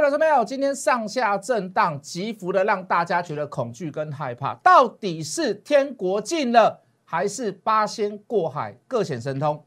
[0.00, 0.42] 各位老师没有？
[0.42, 9.62] 今天上下震荡，急幅的让大家觉得恐惧跟害怕，到底是天国近了，还是八仙过海各显神通？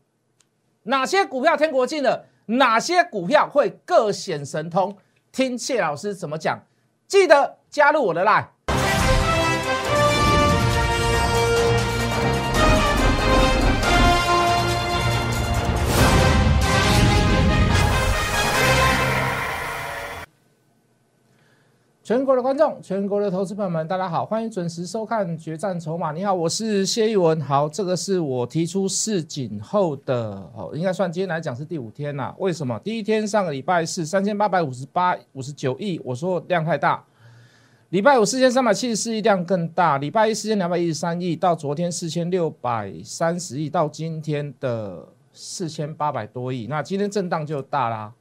[0.82, 2.26] 哪些股票天国近了？
[2.48, 4.98] 哪些股票会各显神通？
[5.32, 6.58] 听谢老师怎么讲？
[7.08, 8.48] 记得加入我的 line。
[22.04, 26.12] 全国的观众，全国的投资朋友们，大家好，欢迎准时收看《决战筹码》。
[26.14, 27.40] 你好，我是谢一文。
[27.40, 32.36] 好，这个是我提出市井后的哦，应该算今天来讲是第五天啦。
[32.40, 32.78] 为什么？
[32.80, 37.02] 第一天上个礼拜是三千八百五十八五十九亿，我说量太大。
[37.92, 48.12] 礼拜五四千三百七十四亿量更大，礼拜一四千两百一十三亿，到昨天四千六百三十亿，到今天的四千八百多亿，那今天震荡就大啦，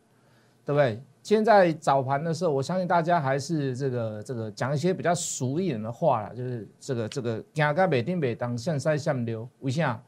[0.64, 1.02] 对不对？
[1.22, 10.02] 现在早盘的时候，我相信大家还是这个这个讲一些比较俗一点的话啦，就是这个这个行个每天每当向上向流，为啥？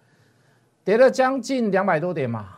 [0.82, 2.48] 跌了将近两百多点嘛。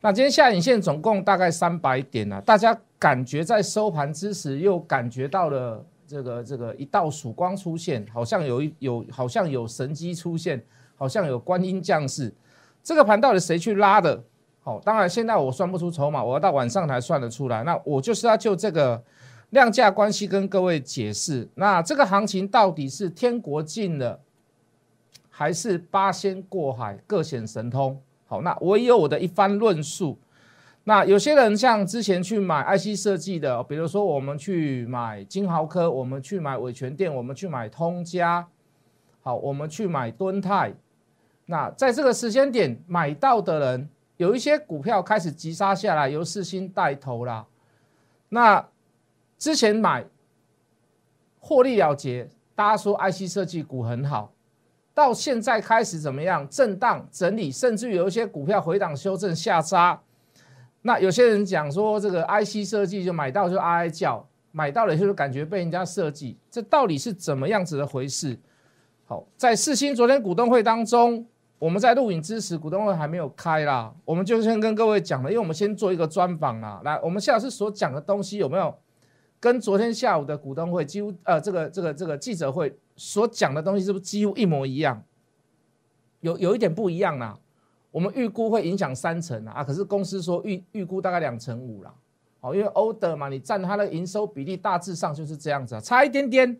[0.00, 10.62] 那今天下影线总共大概三百点啊，大家感觉在收盘之时又感觉到了这个这个一道曙光出现，好像有一有好像有神机出现，
[10.96, 12.32] 好像有观音降世。
[12.82, 14.22] 这个盘到底谁去拉的？
[14.62, 17.64] 好，当然现在我算不出筹码，我要到晚上才算得出来。
[17.64, 19.02] 那我就是要就这个
[19.48, 21.48] 量价关系跟各位解释。
[21.54, 24.20] 那这个行情到底是天国近了，
[25.30, 27.98] 还是八仙过海各显神通？
[28.26, 30.18] 好，那我也有我的一番论述。
[30.84, 38.46] 那有些人像之前去买 IC 设计的，比如说我们去买金豪科，我们去买伟全电，我们去买通家，
[39.22, 40.74] 好，我们去买敦泰。
[41.46, 43.88] 那在这个时间点买到的人。
[44.20, 47.46] 有一些股票开始急杀下来，由四星带头啦。
[48.28, 48.68] 那
[49.38, 50.04] 之前买
[51.38, 54.30] 获利了结，大家说 IC 设计股很好，
[54.92, 56.46] 到现在开始怎么样？
[56.50, 59.98] 震荡整理，甚至有一些股票回档修正下杀。
[60.82, 68.38] 那有些人讲说，这个 IC 设计就买到就哀哀叫，买到了就是感觉被人家设计，这到底是怎么样子的回事？
[69.06, 71.26] 好，在四星昨天股东会当中。
[71.60, 76.80] 我们在录影之时，股东会还没有开啦，我们就先跟各位讲了，因为我们先做一个专访啦。
[76.82, 78.74] 来，我们谢老师所讲的东西有没有
[79.38, 85.04] 跟昨天下午的股东会几乎呃这个这个这个记者会所讲的东西是不是几乎一模一样？
[86.20, 87.38] 有有一点不一样啦。
[87.90, 91.92] 我们预估会影响三成啊，可是公司说预预估大概两成五啦。
[92.40, 96.58] 好，因为欧德嘛，你占它的营收比例大致上就是这样子啊，差一点点。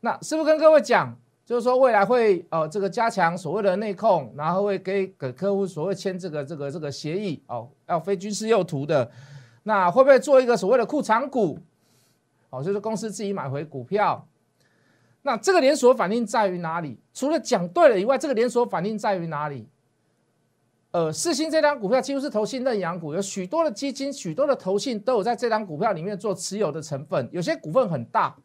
[0.00, 1.16] 那是不是跟各位讲？
[1.50, 9.10] 就是说，未来会呃这个加强所谓的内控，然后会给给客户所谓签这个这个这个协议哦，要非军事用途的，
[9.64, 11.58] 那会不会做一个所谓的库藏股？
[12.50, 14.24] 哦，就是公司自己买回股票。
[15.22, 17.00] 那这个连锁反应在于哪里？
[17.12, 19.66] 除了讲对了以外，这个连锁反应在于哪里？
[20.92, 28.36] 呃，四星这张股票几乎是投信认养股，有许多的基金、许多的投信都有在这张股票里面做持有的成分，有些股份很大，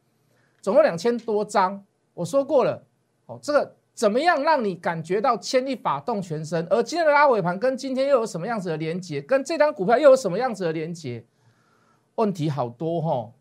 [0.59, 1.85] 总共两千多张。
[2.15, 2.81] 我说过了。
[3.27, 6.67] 哦，这个怎么样让你感觉到牵力法动全身？
[6.69, 9.21] 而今天的拉尾盘跟今天又有什么样子的连接？
[9.21, 11.23] 跟这张股票又有什么样子的连接？
[12.15, 13.31] 问题好多哈，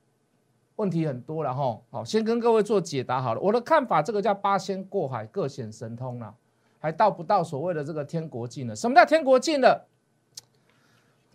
[0.77, 1.81] 问题很多了哈。
[1.91, 3.41] 好，先跟各位做解答好了。
[3.41, 6.34] 我的看法，这个叫八仙过海，各显神通了，
[6.78, 8.75] 还到不到所谓的这个天国境了？
[8.75, 9.87] 什么叫天国境了？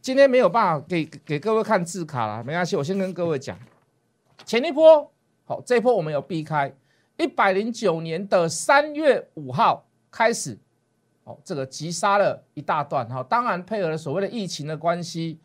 [0.02, 3.60] 今天没有办法给给各位看字卡了，没关系，我先跟各位讲，
[4.46, 5.12] 前一波
[5.46, 6.74] 好，这一波我们有避开。
[7.20, 10.58] 一百零九年的三月五号开始，
[11.26, 15.38] 哦，这个急杀了一大段哈，当然配合了所谓的疫情的关系，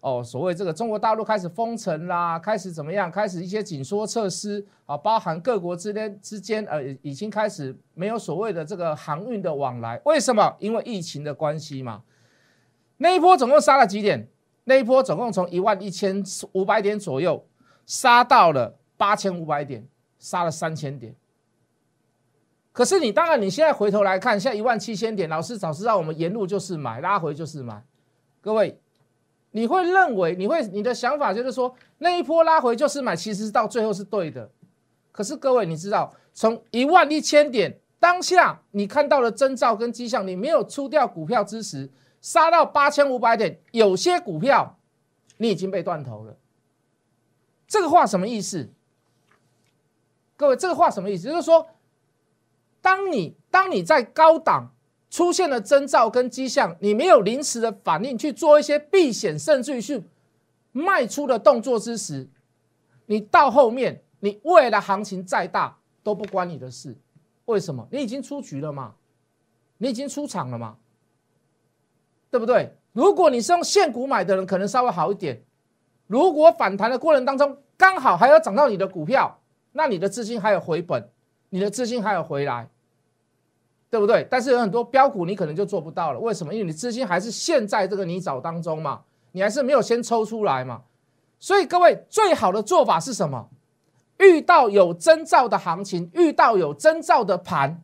[0.00, 3.10] 哦，所谓这个中国大陆开始封城啦，开始怎么样？
[3.10, 10.00] 开始一些紧缩措施啊，包含各国之间之间呃，已经开始没有所谓的这个航运的往来。
[10.06, 10.56] 为什么？
[10.58, 12.02] 因为疫情的关系嘛。
[12.96, 14.26] 那一波总共杀了几点？
[14.64, 17.46] 那一波总共从一万一千五百点左右
[17.84, 19.86] 杀到了八千五百点。
[20.18, 21.14] 杀了三千点，
[22.72, 27.84] 可是你当然你现在回头来看，现在一万七千点，老师早知道我们沿路就是买，拉回就是买。
[28.40, 28.80] 各位，
[29.52, 34.50] 你会认为你会你的想法就是说那一波拉回就是买，其实到最后是对的。
[35.12, 41.90] 可是各位，你知道从一万一千点当下你看到的征兆跟迹象，你没有出掉股票之时，
[42.20, 44.78] 杀到八千五百点，有些股票
[45.36, 46.36] 你已经被断头了。
[47.66, 48.70] 这个话什么意思？
[50.38, 51.26] 各位，这个话什么意思？
[51.26, 51.66] 就是说，
[52.80, 54.72] 当你当你在高档
[55.10, 60.04] 出现了征兆跟迹象，你没有临时的反应去做一些避险，甚至于去
[60.70, 62.28] 卖出的动作之时，
[63.06, 66.96] 你到后面，你未来行情再大都不关你的事。
[67.46, 67.88] 为什么？
[67.90, 68.94] 你已经出局了嘛？
[69.78, 70.76] 你已经出场了嘛？
[72.30, 72.76] 对不对？
[72.92, 75.42] 如果你是用现股买的人，可能稍微好一点。
[76.06, 79.40] 如果反弹的过程当中刚好还要涨到你的股票，
[79.78, 81.08] 那你的资金还有回本，
[81.50, 82.68] 你的资金还有回来，
[83.88, 84.26] 对不对？
[84.28, 86.18] 但是有很多标股你可能就做不到了。
[86.18, 86.52] 为什么？
[86.52, 90.82] 因为你资金还是陷在这个泥沼当中嘛，你还是没有先抽出来嘛。
[91.38, 93.48] 所以各位最好的做法是什么？
[94.18, 97.80] 遇到有征兆的行情，遇到有征兆的盘，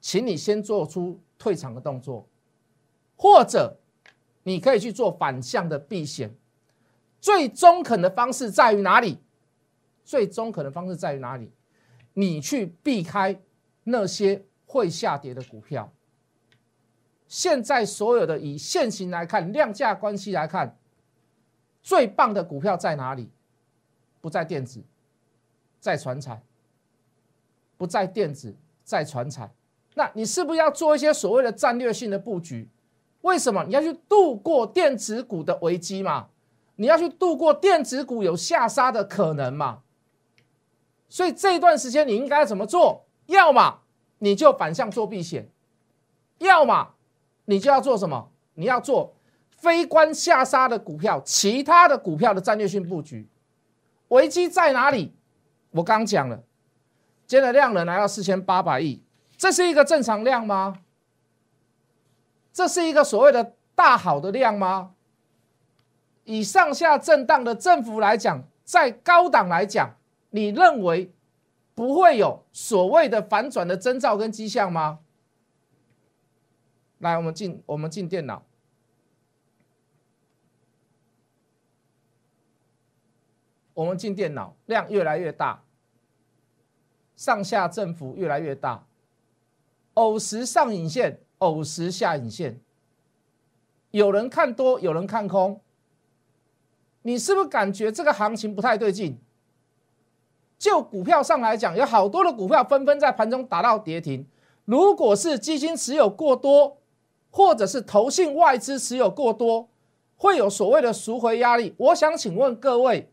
[0.00, 2.24] 请你先做出退场的动作，
[3.16, 3.76] 或者
[4.44, 6.32] 你可以去做反向的避险。
[7.20, 9.18] 最中肯的方式在于哪里？
[10.04, 11.50] 最中肯的方式在于哪里？
[12.14, 13.40] 你去避开
[13.84, 15.92] 那些会下跌的股票。
[17.28, 20.76] 现在所有的以现行来看，量价关系来看，
[21.80, 23.30] 最棒的股票在哪里？
[24.20, 24.82] 不在电子，
[25.78, 26.38] 在船产；
[27.78, 29.50] 不在电子，在船产。
[29.94, 32.68] 那你是不是要做一些所谓的战略性的布局？
[33.22, 36.28] 为什么你要去度过电子股的危机嘛？
[36.76, 39.82] 你要去度过电子股有下杀的可能嘛？
[41.10, 43.04] 所以这一段时间你应该怎么做？
[43.26, 43.80] 要么
[44.20, 45.50] 你就反向做避险，
[46.38, 46.94] 要么
[47.44, 48.30] 你就要做什么？
[48.54, 49.14] 你要做
[49.50, 53.28] 非关下杀的股票，其他的股票的战略性布局。
[54.08, 55.14] 危机在哪里？
[55.72, 56.42] 我刚讲了，
[57.26, 59.02] 今天的量能来到四千八百亿，
[59.36, 60.78] 这是一个正常量吗？
[62.52, 64.92] 这是一个所谓的大好的量吗？
[66.24, 69.94] 以上下震荡的振幅来讲，在高档来讲，
[70.30, 71.12] 你认为
[71.74, 75.00] 不会有所谓的反转的征兆跟迹象吗？
[76.98, 78.44] 来，我们进我们进电脑，
[83.72, 85.62] 我们进电脑，量越来越大，
[87.16, 88.86] 上下振幅越来越大，
[89.94, 92.60] 偶时上影线，偶时下影线，
[93.90, 95.60] 有人看多，有人看空。
[97.00, 99.18] 你是不是感觉这个行情不太对劲？
[100.60, 104.26] 就股票上来讲，有好多的股票纷纷在盘中达到跌停。
[104.66, 106.76] 如果是基金持有过多，
[107.30, 109.70] 或者是投信外资持有过多，
[110.16, 111.74] 会有所谓的赎回压力。
[111.78, 113.10] 我想请问各位，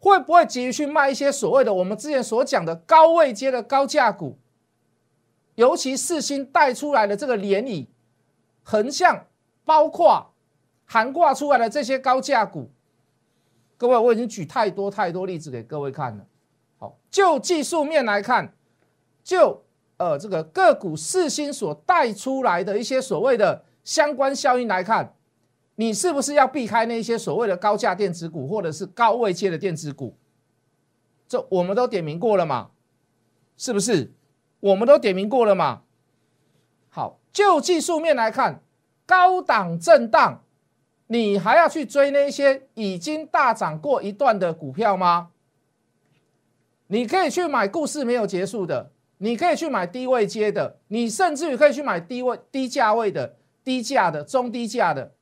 [0.00, 4.36] 会不会急于去卖一些所谓的我们之前所讲的高位阶的高价股？
[5.54, 7.86] 尤其四星带出来的这个涟漪，
[8.64, 9.26] 横向
[9.64, 10.32] 包括
[10.86, 12.68] 含挂出来的这些高价股。
[13.76, 16.26] 各位，我已经举太多太多例子给各位看了。
[16.80, 18.52] 好，就技术面来看，
[19.22, 19.62] 就
[19.98, 25.14] 呃这个个股四星所带出来的一些所谓的相关效应来看，
[25.76, 30.16] 你是不是要避开那些所谓的高价电子股或者是高位阶的电子股？
[31.28, 32.70] 这我们都点名过了嘛？
[33.56, 34.12] 是不是？
[34.60, 35.82] 我们都点名过了嘛？
[36.88, 38.62] 好，就技术面来看，
[39.06, 40.42] 高档震荡。
[41.06, 45.30] 你还要去追那些已经大涨过一段的股票吗？
[46.92, 55.12] 你可以去买故事没有结束的，你可以去买低位接的，你甚至于可以去买低位低价位的、低价的、中低价的。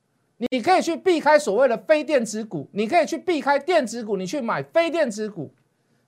[0.51, 5.53] 你可以去避开所谓的非电子股，你可以去避开电子股，你去买非电子股。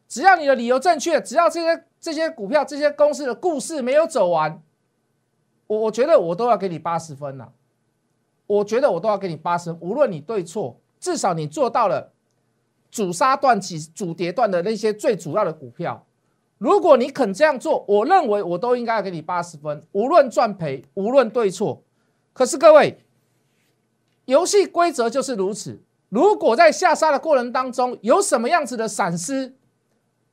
[0.07, 4.63] 只要你的理由正确，只要这些这些股票、这些公司的故事没有走完，
[5.67, 7.53] 我我觉得我都要给你八十分了。
[8.47, 12.11] 我觉得我都要给你八十，无论你对错，至少你做到了
[12.91, 16.05] 主杀段起、主跌段的那些最主要的股票。
[16.57, 21.81] 如果你肯这样做，我认为我都应该要给你八十分，无论赚赔，无论对错。
[22.33, 23.03] 可是各位，
[24.25, 25.81] 游戏规则就是如此。
[26.09, 29.55] 如果在下杀的过程当中有什么样子的闪失，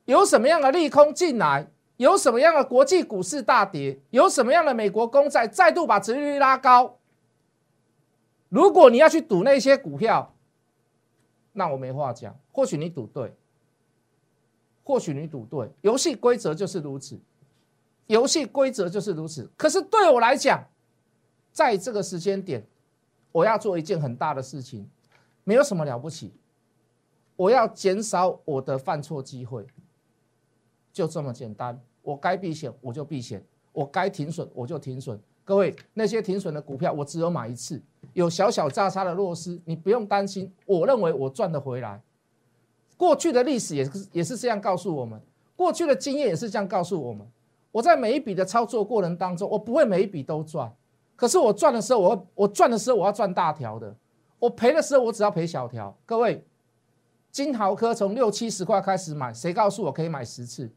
[0.05, 6.99] 有什么样的利空进来，有什么样的国际股市大跌，有什么样的美国公债再度把殖利率拉高。
[8.49, 10.35] 如果你要去赌那些股票，
[11.53, 12.35] 那我没话讲。
[12.59, 13.33] 或许你赌对，
[14.83, 17.17] 或许你赌对，游戏规则就是如此，
[18.07, 19.49] 游戏规则就是如此。
[19.55, 20.67] 可是对我来讲，
[21.53, 22.61] 在这个时间点，
[23.31, 24.85] 我要做一件很大的事情，
[25.45, 26.33] 没有什么了不起，
[27.37, 29.65] 我要减少我的犯错机会，
[30.91, 31.79] 就这么简单。
[32.01, 35.17] 我该避险我就避险，我该停损我就停损。
[35.45, 40.51] 各位，那些停损的股票，我只有买一次，有小小炸差的弱势，你不用担心。
[40.65, 42.01] 我认为我赚得回来。
[42.99, 45.17] 过去的历史也是也是这样告诉我们，
[45.55, 47.25] 过去的经验也是这样告诉我们。
[47.71, 50.69] 我在每一笔的操作过程当中，我不会每一笔都赚，
[51.15, 53.95] 可是我赚的时候，我我赚的时候我要赚大条的，
[54.37, 55.95] 我赔的时候我只要赔小条。
[56.05, 56.43] 各位，
[57.31, 60.69] 金豪科从六七十块开始买，谁告诉我可以买十次？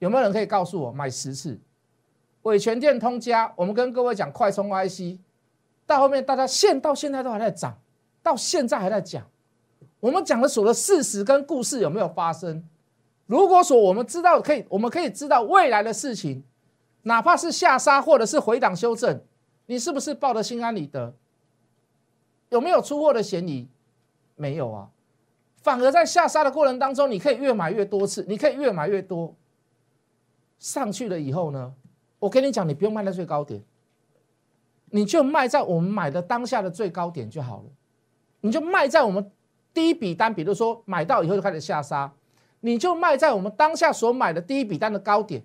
[0.00, 1.58] 有没有人可以告诉我买十次？
[2.42, 5.18] 伟全电通家，我们跟各位讲快充 IC，
[5.86, 7.78] 到后面大家现到现在都还在涨，
[8.22, 9.26] 到现在还在讲。
[10.04, 12.62] 我们讲的所的事实跟故事有没有发生？
[13.24, 16.44] 如果说我们知道可以，我们可以知道未来的事情，
[17.04, 19.22] 哪怕是下杀或者是回档修正，
[19.64, 21.14] 你是不是抱得心安理得？
[22.50, 23.66] 有没有出货的嫌疑？
[24.36, 24.90] 没有啊，
[25.62, 29.34] 反而在下杀的过程当中，你可以越买越多次，你可以越买越多。
[30.58, 31.72] 上去了以后呢，
[32.18, 33.64] 我跟你讲，你不用卖在最高点，
[34.90, 37.70] 你就卖在我们买的当下的最高点就好了，
[38.42, 39.32] 你就卖在我们。
[39.74, 42.10] 第一笔单，比如说买到以后就开始下杀，
[42.60, 45.42] 你就卖在我们当下所买的第一笔单的高点。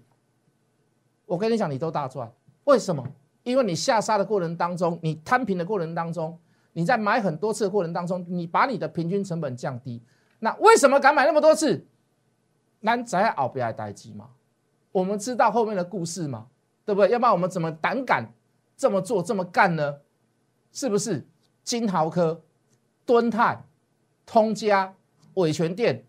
[1.26, 2.32] 我跟你讲，你都大赚。
[2.66, 3.04] 为什么？
[3.44, 6.38] 因为你下杀的过程当中，你摊平的过程当中，
[6.74, 10.02] 你在买很多次的过程当中，你把你的平均成本降低。
[10.40, 11.86] 那为什么敢买那么多次？
[12.82, 14.30] 难在熬不来待机吗。
[14.92, 16.48] 我们知道后面的故事嘛，
[16.86, 17.10] 对不对？
[17.10, 18.32] 要不然我们怎么胆敢
[18.78, 19.98] 这么做、这么干呢？
[20.72, 21.28] 是不是？
[21.64, 22.42] 金豪科、
[23.06, 23.64] 敦泰。
[24.30, 24.94] 通家、
[25.34, 26.06] 伟权店，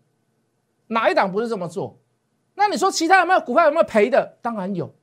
[0.85, 1.97] 哪一档不是这么做？
[2.53, 4.37] 那你说其他有没有股票有没有赔的？
[4.43, 4.93] 当然有。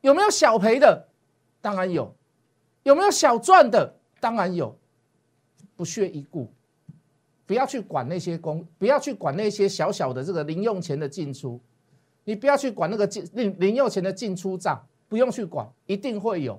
[0.00, 1.08] 有没有小赔的？
[1.60, 2.16] 当然有。
[2.84, 3.96] 有没有小赚的？
[4.18, 4.78] 当然有。
[5.76, 6.50] 不屑一顾，
[7.44, 11.60] 不要去管那些公，不要去管那些小小的这个零用钱的进出，
[12.24, 16.58] 你不要去管那个进零零用钱的进出账，不用去管，一定会有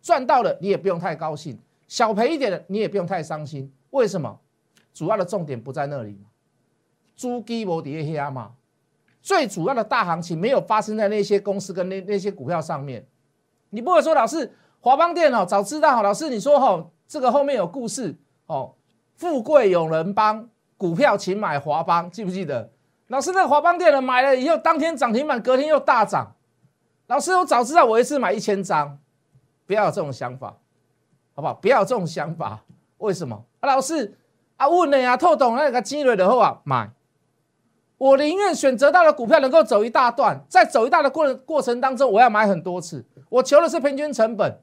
[0.00, 1.54] 赚到了，你也不用太高兴；
[1.88, 3.70] 小赔一点的，你也不用太伤心。
[3.90, 4.40] 为什么？
[4.94, 6.28] 主要的重点不在那里嘛，
[7.16, 8.52] 猪鸡摩底下嘛，
[9.20, 13.04] 最主要的大行情没有发生在那些公司跟那那些股票上面。
[13.70, 18.72] 你不会说老师华邦电哦，早知道老师你说哈，这个后面有故事哦，
[19.16, 22.70] 富贵有人帮，股票请买华邦，记不记得？
[23.08, 26.36] 老师那个华邦电呢，买了以后当天涨停板，隔天又大涨。
[27.08, 28.98] 老师我早知道我一次买一千张，
[29.66, 30.56] 不要有这种想法，
[31.34, 31.54] 好不好？
[31.54, 32.62] 不要有这种想法，
[32.98, 33.44] 为什么？
[33.58, 34.16] 啊，老师。
[34.56, 36.90] 啊，问你啊，透懂那个积累的后啊，买。
[37.96, 43.04] 我宁愿选择到的股票能够走一大段，在走一大的过过程当中，我要买很多次。
[43.28, 44.60] 我求的是平均成本，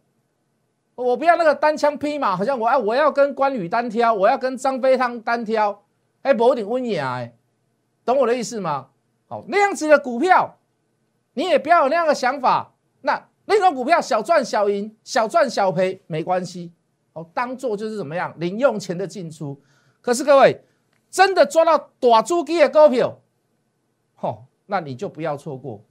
[0.96, 5.84] 我不要那个单枪匹马，好像我要我要跟关羽单挑，我要跟张飞他单挑，
[6.22, 7.34] 哎，不一定温雅哎，
[8.06, 8.88] 懂我的意思吗？
[9.28, 10.58] 好，那样子的股票，
[11.34, 12.74] 你也不要有那样的想法。
[13.02, 16.72] 那那种股票小赚小赢，小赚小赔没关系，
[17.14, 19.60] 哦，当做就是怎么样零用钱的进出。
[20.02, 20.64] 可是各位，
[21.10, 23.20] 真的抓到大猪鸡的股票，
[24.16, 25.84] 吼，那你就不要错过，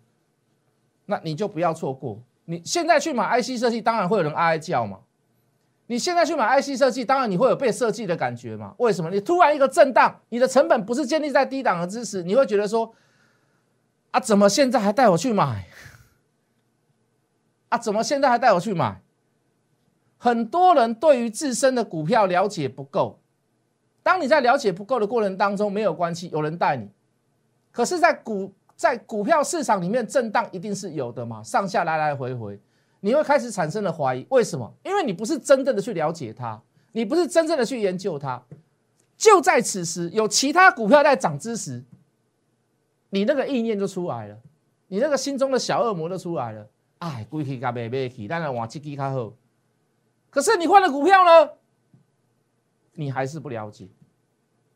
[1.07, 2.21] 那你就不要错过。
[2.47, 5.01] 你现在去买 IC 设计，当然会有人哀哀叫嘛。
[5.87, 8.75] 你现在去买 IC 设计，当然你会有被设计的感觉嘛。
[8.79, 9.11] 为什么？
[9.11, 12.93] 你突然一个震荡，你的成本不是建立在低档的知识，你会觉得说，
[14.11, 15.67] 啊，怎么现在还带我去买？
[17.69, 19.01] 啊，怎么现在还带我去买？
[20.19, 23.20] 很多人对于自身的股票了解不够。
[24.03, 26.89] 当你在了解不够的过程当中，没有关系，有人带你。
[27.71, 32.59] 可是，在股在股票市场里面震荡一定是有的嘛，上下来来回回，
[33.01, 34.27] 你会开始产生了怀疑。
[34.31, 34.73] 为什么？
[34.83, 36.61] 因为你不是真正的去了解它，
[36.93, 38.43] 你不是真正的去研究它。
[39.17, 41.85] 就在此时，有其他股票在涨之时，
[43.11, 44.37] 你那个意念就出来了，
[44.89, 46.67] 你那个心中的小恶魔就出来了。
[47.01, 49.33] 哎，贵起加买买去，当然往这支较好。
[50.31, 51.51] 可是你换了股票呢？
[52.93, 53.89] 你还是不了解，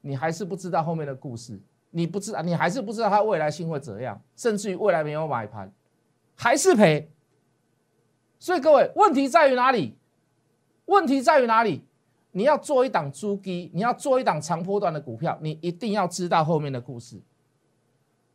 [0.01, 5.71] 你还是不知道后面的故事，你不知道，你还是不知道它未来性会怎样，甚至于未来没有买盘，
[6.35, 7.11] 还是赔。
[8.39, 9.97] 所以各位，问题在于哪里？
[10.87, 11.85] 问题在于哪里？
[12.33, 17.21] 你要做一档猪基，你要做一档长波段的股票，你一定要知道后面的故事。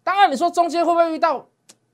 [0.03, 1.47] 当然，你说中间会不会遇到，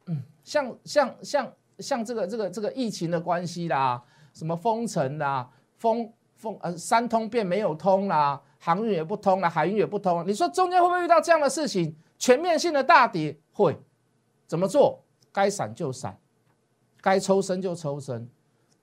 [0.06, 6.12] 嗯，像像像像这个这个这个疫情的关系啦，什么封城啦，封。
[6.46, 10.24] 风呃，三通变没有通啦，航运也不通了，海运也不通。
[10.28, 11.96] 你说中间会不会遇到这样的事情？
[12.20, 13.76] 全面性的大跌会
[14.46, 15.04] 怎么做？
[15.32, 16.18] 该闪就闪，
[17.02, 18.30] 该抽身就抽身。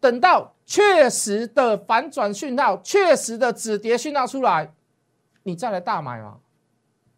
[0.01, 4.75] 等到确实的反转讯号、确实的止跌讯号出来，
[5.45, 6.41] 你再来大买嘛？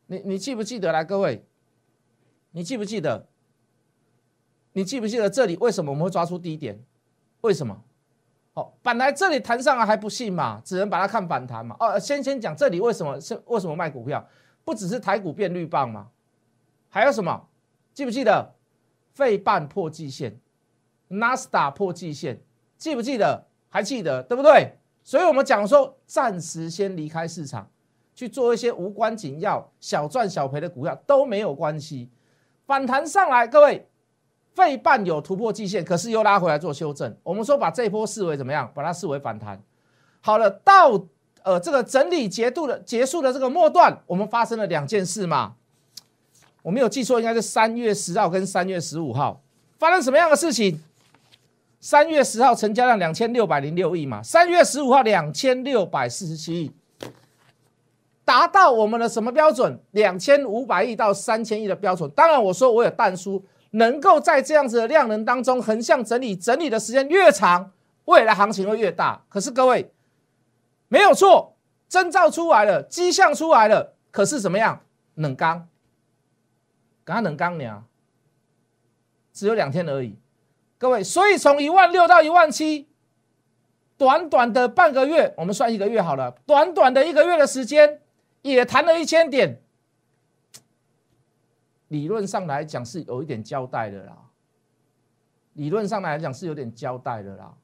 [0.06, 1.46] 你你记不记得来各位？
[2.52, 3.26] 你记不记得？
[4.74, 6.84] 你记不记得这里为什么我们会抓出低点？
[7.40, 7.82] 为什么？
[8.54, 11.76] 好，本来这里弹上来还不信嘛，只能把它看反弹嘛。
[11.80, 14.24] 哦，先先讲这里为什么是为什么卖股票，
[14.64, 16.08] 不只是台股变绿棒嘛，
[16.88, 17.48] 还有什么？
[17.92, 18.54] 记不记得？
[19.12, 20.40] 费半破季线，
[21.08, 22.40] 纳斯达破季线，
[22.78, 23.46] 记不记得？
[23.68, 24.78] 还记得对不对？
[25.02, 27.68] 所以我们讲说暂时先离开市场，
[28.14, 32.08] 去做一些无关紧要、小赚小赔的股票都没有关系。
[32.66, 33.88] 反弹上来，各位，
[34.54, 37.14] 费半有突破季线，可是又拉回来做修正。
[37.22, 38.70] 我们说把这一波视为怎么样？
[38.74, 39.60] 把它视为反弹。
[40.20, 40.92] 好了，到
[41.42, 45.54] 呃这个整理结束的结束的这个末段，我们发生了两件事嘛。
[46.62, 49.42] 我没有记错，应该是三月十号跟三月十五号
[49.78, 50.80] 发生什么样的事情？
[51.78, 56.72] 三月十号成交量两千六百零六亿嘛，三月十五号两千六百四十七亿，
[58.24, 59.78] 达到我们的什么标准？
[59.90, 62.08] 两千五百亿到三千亿的标准。
[62.12, 67.72] 当然，我说我有淡书，能够在这样子的量能当中横向整理，整理的时间越长，
[68.04, 69.24] 未来行情会越大。
[69.28, 69.92] 可是各位
[70.88, 71.56] 没有错，
[71.88, 74.80] 征兆出来了，迹象出来了，可是怎么样？
[75.14, 75.68] 冷刚。
[77.04, 77.84] 刚刚冷刚呢，
[79.32, 80.18] 只有两天而已，
[80.78, 82.88] 各位，所以从一万六到一万七，
[83.98, 88.00] 短短的半个月，我们算一个月好了，短短的一个月的时间，
[88.42, 89.60] 也谈了一千点，
[91.88, 94.16] 理论上来讲是有一点交代的啦，
[95.52, 97.54] 理论上来讲是有点交代的啦，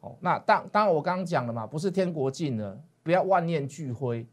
[0.00, 4.26] 哦，那当当然我刚刚讲了嘛，不是天国境了，不要万念俱灰。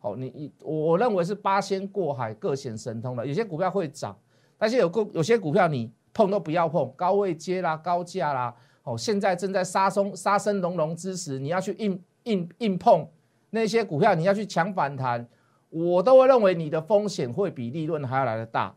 [0.00, 4.16] 好，你你我我认为是八仙过海各显神通了，有些股票会涨，
[4.56, 13.08] 但是有股有些股票你碰都不要碰，高位接啦，高价啦，哦，现在正在杀松杀声隆隆之时，你要去硬硬硬碰
[13.50, 15.26] 那些股票，你要去抢反弹，
[15.70, 18.74] 我都会认为你的风险会比利润还要来的大，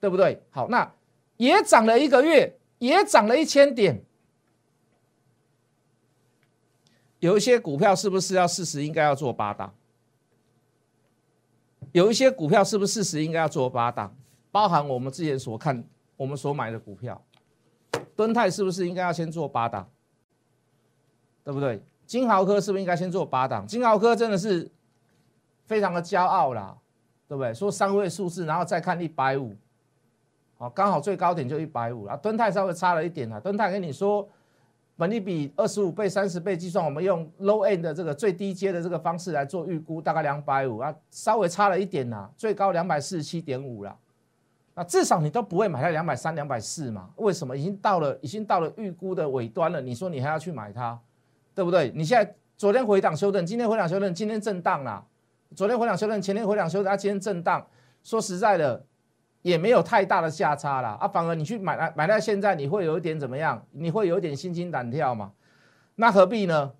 [0.00, 0.42] 对不对？
[0.50, 0.92] 好，那
[1.36, 4.02] 也涨了一个月，也涨了一千点，
[7.20, 9.74] 有一些股票是不是要事实应该要做八档？
[11.92, 14.16] 有一些股票是不是事实应该要做八档？
[14.50, 15.84] 包含我们之前所看、
[16.16, 17.24] 我们所买的股票，
[18.16, 19.88] 敦泰是不是应该要先做八档？
[21.44, 21.82] 对不对？
[22.06, 23.66] 金豪科是不是应该先做八档？
[23.66, 24.70] 金豪科真的是
[25.70, 26.76] 非常的骄傲啦，
[27.28, 27.54] 对不对？
[27.54, 29.54] 说三位数字，然后再看一百五，
[30.58, 32.16] 好，刚好最高点就一百五啊。
[32.16, 34.28] 敦泰稍微差了一点啊，敦泰跟你说。
[34.96, 43.96] 本利比二十五倍、三十倍计算，我们用 low end 的这个最低阶的这个方式来做预估，大概两百五啊，稍微差了一点啦，最高两百四十七点五了。
[44.74, 47.08] 那至少你都不会买在两百三、两百四嘛？
[47.16, 47.56] 为什么？
[47.56, 49.80] 已经到了，已经到了预估的尾端了。
[49.80, 51.00] 你说你还要去买它，
[51.54, 51.90] 对不对？
[51.94, 55.02] 你现在昨天回档修正，今天回档修正，今天震荡啦。
[55.54, 57.66] 昨天回档修正，前天回档修正，啊，今天震荡。
[58.02, 58.86] 说实在的。
[59.42, 63.66] 也没有太大的价差了啊，反而你去买来买到现在，你会有一点怎么样？
[63.70, 65.32] 你会有一点心惊胆跳嘛？
[65.94, 66.74] 那何必呢？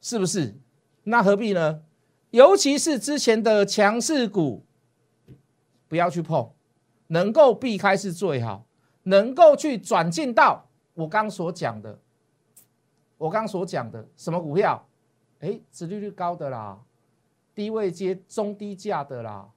[0.00, 0.54] 是不是？
[1.02, 1.82] 那何必呢？
[2.30, 4.64] 尤其是之前的强势股，
[5.88, 6.52] 不要去碰，
[7.08, 8.64] 能够避开是最好，
[9.02, 11.98] 能够去转进到我刚所讲的，
[13.18, 14.86] 我刚所讲的什么股票？
[15.40, 16.78] 哎，殖利率高的啦，
[17.54, 19.48] 低位接中低价的啦。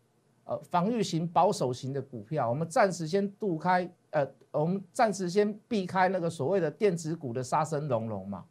[0.46, 8.46] 呃，防御型、保守型的股票，我们暂时先渡开，呃，我们暂时先避开那个所谓的电子股的杀声隆隆嘛，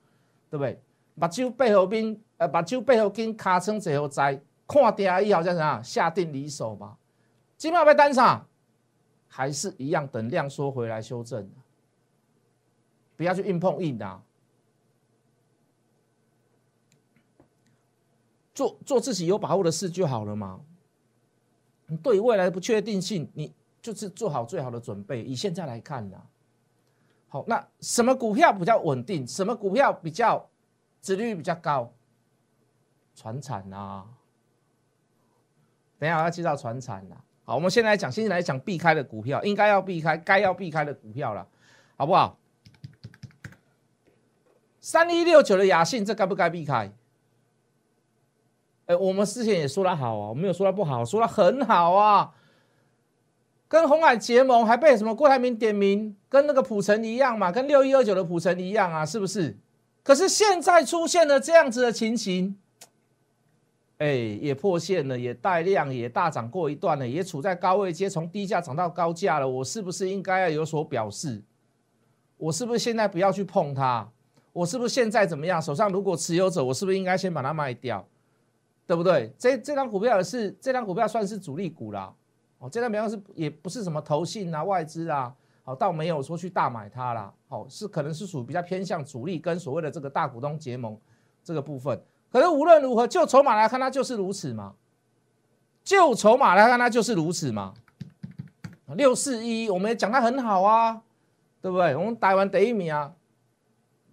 [0.50, 0.80] 对不对？
[1.16, 5.80] 把酒背后边，呃，把酒背后跟卡称最后摘，看跌以后叫啥？
[5.80, 6.96] 下定离手嘛。
[7.56, 8.44] 今晚被单场，
[9.28, 11.48] 还是一样等量缩回来修正，
[13.16, 14.20] 不要去硬碰硬的，
[18.54, 20.60] 做做自己有把握的事就好了嘛。
[22.02, 25.22] 对未来的不确定性，你就是做好最好的准备。
[25.22, 26.16] 以现在来看呢，
[27.28, 29.26] 好，那什么股票比较稳定？
[29.26, 30.48] 什么股票比较
[31.02, 31.92] 值率比较高？
[33.14, 34.06] 船产啊，
[35.98, 37.22] 等一下我要介绍船产啊。
[37.44, 41.46] 好，我们现在讲，现在来讲避开的股票，应该要避开，该要避开的股票了，
[41.96, 42.38] 好不好？
[44.80, 46.90] 三一六九的雅信，这该不该避开？
[48.86, 52.34] 哎，我们之前也说它好啊，我没有说它不好，说它很好啊。
[53.66, 59.56] 跟红海结盟，还被什么郭台铭点名，跟那个普城一样嘛，跟六一二九的普城一样啊，是不是？
[60.02, 62.56] 可是现在出现了这样子的情形，
[63.98, 69.48] 哎，也破线了，也带量，也大涨过一段了，也处在高位阶，从低价涨到高价了。
[69.48, 71.42] 我是不是应该要有所表示？
[72.36, 74.06] 我是不是现在不要去碰它？
[74.52, 75.60] 我是不是现在怎么样？
[75.60, 78.06] 手上如果持有者，我是不是应该先把它卖掉？
[78.86, 79.32] 对不对？
[79.38, 82.12] 这这张股票是这张股票算是主力股啦，
[82.58, 90.98] 哦，这张股票是也不是什么投信啊、外资啊，好，倒没有说去大买它啦，好，是可能是属比较偏向主力跟所谓的这个大股东结盟
[91.42, 91.98] 这个部分。
[92.30, 94.74] 可是无论如何，就筹码来看，它就是如此嘛。
[95.82, 97.72] 就筹码来看，它就是如此嘛。
[98.96, 101.02] 六四一，我们也讲它很好啊，
[101.62, 101.96] 对不对？
[101.96, 103.14] 我们打完第一名啊，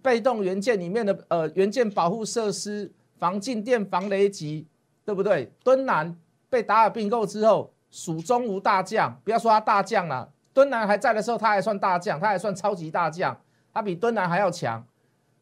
[0.02, 2.94] 被动元件里面的呃元件保护设施。
[3.22, 4.66] 防静电、防雷击，
[5.06, 5.54] 对不对？
[5.64, 6.18] 敦南
[6.50, 13.40] 被达尔并购之后，蜀中无大将，不要说他大将了，敦南还在的时候，他还算大将，他还算超级大将，
[13.72, 14.84] 他比敦南还要强。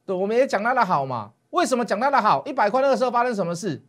[0.06, 1.32] 对，我们也讲他的好嘛。
[1.52, 2.44] 为什么讲他的好？
[2.46, 3.82] 一百块那个时候发生什么事？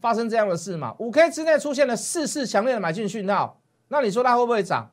[0.00, 0.94] 发生这样的事嘛？
[1.00, 4.88] 五 K 之内出现了四次强烈的买进讯号，那你说它会不会涨？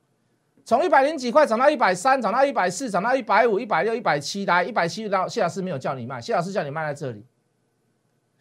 [0.66, 7.24] 从一百零几块涨到一百三，涨到一百四，涨到一百五、一百六、一百七，来一百七到谢老师没有叫你卖，谢老师叫你卖在这里，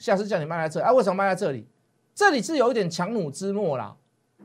[0.01, 1.65] 下次叫你卖在这，啊，为什么卖在这里？
[2.15, 3.95] 这里是有一点强弩之末啦。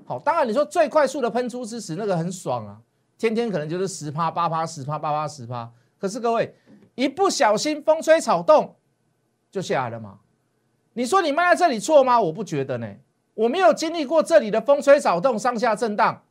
[0.06, 2.78] 好，当然你说最快速的喷出之时，那个很爽啊，
[3.18, 5.72] 天天可能就是十趴、八趴、十趴、八趴、十趴。
[5.98, 6.54] 可是各位
[6.94, 8.76] 一不小心风吹草动
[9.50, 10.20] 就下来了嘛？
[10.94, 12.20] 你说你卖在这里错吗？
[12.20, 12.88] 我不觉得呢，
[13.34, 16.22] 我没有经历过这里的风吹草动、上下震荡。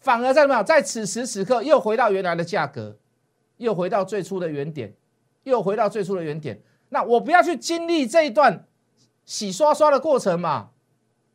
[0.00, 0.62] 反而在什么？
[0.62, 2.96] 在此时此刻又回到原来的价格，
[3.56, 4.94] 又回到最初的原点，
[5.44, 6.62] 又回到最初的原点。
[6.94, 8.68] 那我不要去经历这一段
[9.24, 10.70] 洗刷刷的过程嘛，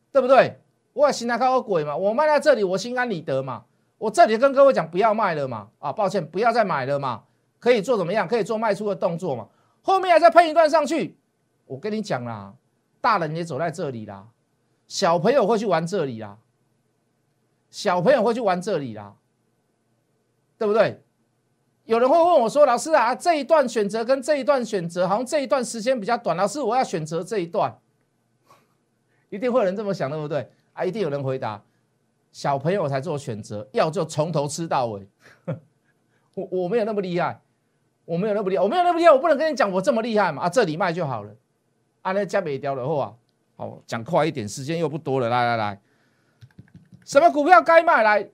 [0.10, 0.62] 对不对？
[0.94, 3.66] 我也心态靠鬼嘛，我卖在这里，我心安理得嘛。
[3.98, 7.26] 我这里跟各位讲，不要卖了嘛，啊，抱歉，不要再买了嘛。
[7.60, 8.26] 可以做怎么样？
[8.26, 9.50] 可以做卖出的动作嘛。
[9.82, 11.18] 后面还再喷一段上去，
[11.66, 12.54] 我跟你讲啦，
[13.02, 14.30] 大人也走在这里啦，
[14.88, 16.38] 小朋友会去玩这里啦。
[17.70, 19.16] 小朋友会去玩这里啦，
[20.58, 21.04] 对不对？
[21.90, 26.38] 有人会问我说：“老师啊，这一段选择跟这一段选择，好像这一段时间比较短。
[26.38, 27.76] 老师，我要选择这一段，
[29.32, 30.48] 一定会有人这么想，对不对？
[30.74, 31.60] 啊，一定有人回答：
[32.32, 35.08] 小朋友才做选择，要就从头吃到尾。
[36.36, 37.42] 我我没有那么厉害，
[38.06, 40.44] 我没有那么厉害，我没有那么厉害，我不能跟你讲我这么厉害嘛。
[40.44, 41.36] 啊，这里卖就好了。
[42.04, 43.18] 啊，那加美雕的话，
[43.56, 45.28] 好讲快一点，时间又不多了。
[45.28, 45.82] 来来来。
[47.04, 48.04] 什么股票该卖？
[48.04, 48.30] 来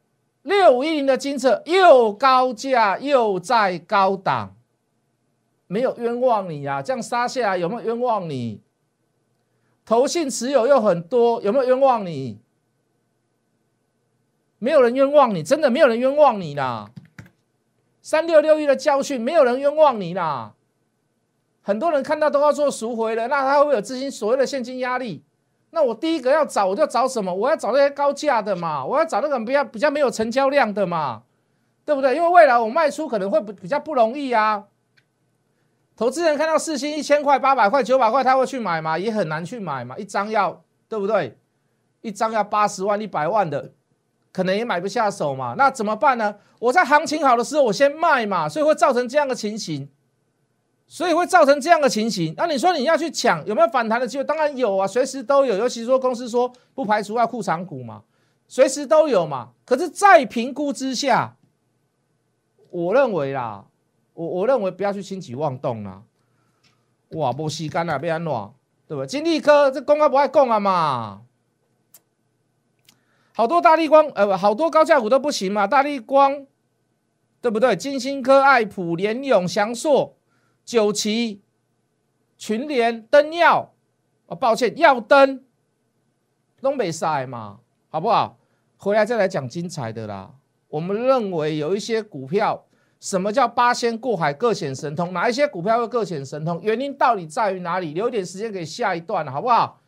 [0.45, 4.55] 六五一零的金策又高价又在高档，
[5.65, 6.83] 没有冤枉你呀？
[6.83, 8.61] 这样杀下来有没有冤枉你？
[9.83, 12.39] 投信持有又很多，有没有冤枉你？
[14.59, 16.91] 没有人冤枉你，真的没有人冤枉你啦！
[18.03, 20.53] 三六六一的教训，没有人冤枉你啦！
[21.63, 25.24] 很多人看到都要做赎回了，那他会不会有资金所谓的现金压力？
[25.75, 27.33] 那我第一个要找，我就找什么？
[27.33, 31.23] 我要找那些高价的嘛，我要找那个比较比较没有成交量的嘛，
[31.83, 32.15] 对不对？
[32.15, 34.63] 因为未来我卖出可能会比较不容易啊。
[35.97, 38.97] 投资人看到四星一千块、八百块、九百块，他会去买吗？
[38.97, 41.37] 也很难去买嘛，一张要对不对？
[41.99, 43.73] 一张要八十万、一百万的，
[44.31, 45.55] 可能也买不下手嘛。
[45.57, 46.35] 那怎么办呢？
[46.59, 49.89] 我在行情好的时候我先卖嘛，所以会造成这样的情形。
[50.87, 52.33] 所以会造成这样的情形。
[52.37, 54.23] 那你说你要去抢，有没有反弹的机会？
[54.23, 55.57] 当然有啊，随时都有。
[55.57, 58.03] 尤其说公司说不排除要库藏股嘛，
[58.47, 59.49] 随时都有嘛。
[59.65, 61.35] 可是，在评估之下，
[62.69, 63.65] 我认为啦，
[64.13, 66.03] 我我认为不要去轻举妄动啦。
[67.09, 68.51] 哇，不吸干了，被安暖，
[68.87, 69.05] 对吧？
[69.05, 71.23] 金利科这公开不爱供啊嘛，
[73.33, 75.65] 好多大力光，呃，好多高价股都不行嘛。
[75.65, 76.45] 大力光，
[77.41, 77.75] 对不对？
[77.75, 80.15] 金星科、爱普、联永、翔硕。
[80.65, 81.41] 九旗、
[82.37, 83.71] 群联、灯耀，
[84.25, 85.43] 啊，抱歉，耀灯，
[86.59, 88.37] 东北赛嘛，好不好？
[88.77, 90.33] 回来再来讲精彩的啦。
[90.67, 92.65] 我们认为有一些股票，
[92.99, 95.13] 什么叫八仙过海各显神通？
[95.13, 96.59] 哪一些股票会各显神通？
[96.63, 97.93] 原因到底在于哪里？
[97.93, 99.79] 留点时间给下一段，好不好？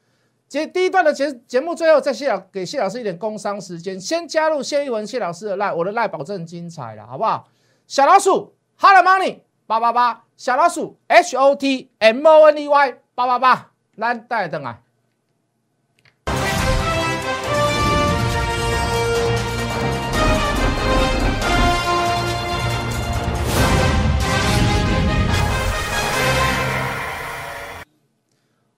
[0.48, 7.50] 节第一段的节节目最后再谢老给谢老师一点工商时间，先加入谢一文谢老师的赖，我的赖保证精彩了，好不好？
[7.88, 9.40] 小老鼠，Hello Money。
[9.66, 14.82] 八八八小老鼠 H O T M O N E Y 八八八来带等啊！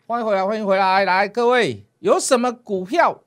[0.08, 3.20] 欢迎回来，欢迎回来，来各位有什么股票？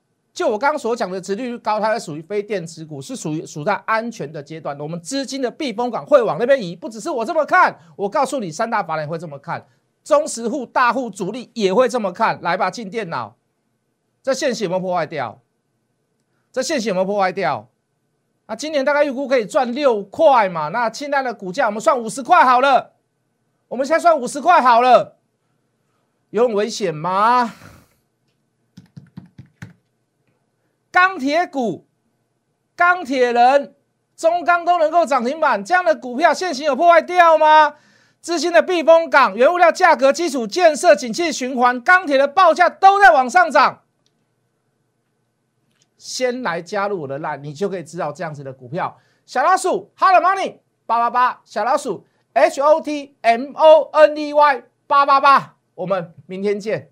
[0.42, 4.76] 就我刚刚所讲的，殖利率高，它是属于非电子股，是属于处在安全的阶段。
[4.80, 9.64] 我们资金的避风港会往那边移，不只是我这么看，我告诉你，三大法人会这么看，
[10.02, 12.42] 中实户、大户、主力也会这么看。
[12.42, 13.36] 来吧，进电脑，
[14.20, 15.40] 这线型有没有破坏掉？
[16.50, 17.68] 这线型有没有破坏掉？
[18.46, 20.70] 啊，今年大概预估可以赚六块嘛？
[20.70, 22.94] 那现在的股价我们算五十块好了，
[23.68, 25.18] 我们现在算五十块好了，
[26.30, 27.54] 有很危险吗？
[30.92, 31.88] 钢铁股、
[32.76, 33.74] 钢铁人、
[34.14, 37.74] 中钢都能够涨停板，这样的股票现行有破坏掉吗？
[38.20, 43.82] 资金的避风港，原物料价格、基础建设、景气循环、钢铁的报价都在往上涨。
[45.98, 48.98] 先来加入我的 line，你就可以知道这样子的股票。
[49.26, 56.91] 小老鼠，Hello Money 八八八，小老鼠 H O T M O N E Y 八八八，我们明天见。